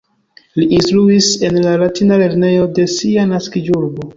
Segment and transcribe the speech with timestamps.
[0.61, 4.09] Li instruis en la Latina Lernejo de sia naskiĝurbo.